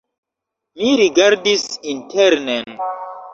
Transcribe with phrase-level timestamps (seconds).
[0.81, 2.75] Mi rigardis internen.